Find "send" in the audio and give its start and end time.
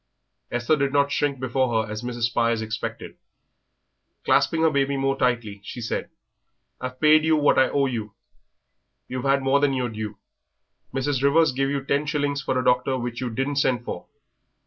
13.57-13.85